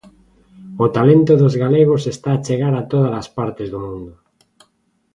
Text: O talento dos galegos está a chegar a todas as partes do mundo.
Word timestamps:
O 0.83 0.85
talento 0.97 1.33
dos 1.41 1.53
galegos 1.63 2.01
está 2.13 2.29
a 2.35 2.41
chegar 2.47 2.73
a 2.77 2.83
todas 2.91 3.13
as 3.21 3.27
partes 3.37 3.67
do 3.73 3.79
mundo. 3.87 4.13